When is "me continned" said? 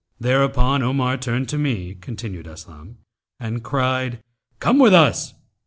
1.59-2.47